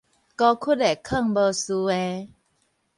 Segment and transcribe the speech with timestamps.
[0.03, 0.23] 孤 𣮈 的勸無
[1.51, 2.33] 嗣的